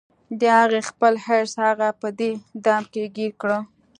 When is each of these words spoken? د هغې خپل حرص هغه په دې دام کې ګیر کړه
د 0.39 0.41
هغې 0.59 0.81
خپل 0.89 1.13
حرص 1.25 1.53
هغه 1.65 1.89
په 2.01 2.07
دې 2.19 2.31
دام 2.65 2.83
کې 2.93 3.03
ګیر 3.15 3.31
کړه 3.41 3.59